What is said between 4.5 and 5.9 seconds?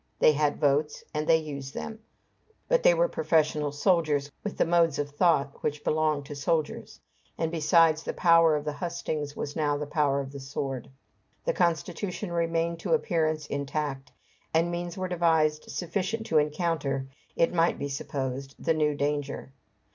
the modes of thought which